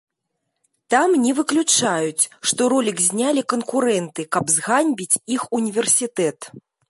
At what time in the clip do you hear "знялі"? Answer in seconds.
3.09-3.41